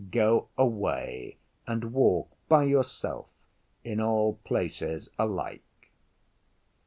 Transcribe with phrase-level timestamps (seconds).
[0.09, 3.27] Go away and walk by yourself
[3.83, 5.91] in all places alike.